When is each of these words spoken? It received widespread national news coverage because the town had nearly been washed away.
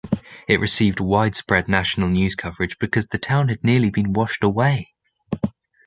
It 0.47 0.59
received 0.59 0.99
widespread 0.99 1.69
national 1.69 2.09
news 2.09 2.33
coverage 2.33 2.79
because 2.79 3.05
the 3.05 3.19
town 3.19 3.49
had 3.49 3.63
nearly 3.63 3.91
been 3.91 4.13
washed 4.13 4.43
away. 4.43 4.95